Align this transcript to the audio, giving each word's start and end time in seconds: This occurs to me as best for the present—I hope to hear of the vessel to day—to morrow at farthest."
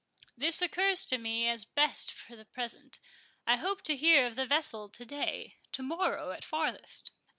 This 0.35 0.63
occurs 0.63 1.05
to 1.05 1.19
me 1.19 1.47
as 1.47 1.63
best 1.63 2.11
for 2.11 2.35
the 2.35 2.45
present—I 2.45 3.57
hope 3.57 3.83
to 3.83 3.95
hear 3.95 4.25
of 4.25 4.35
the 4.35 4.47
vessel 4.47 4.89
to 4.89 5.05
day—to 5.05 5.83
morrow 5.83 6.31
at 6.31 6.43
farthest." 6.43 7.11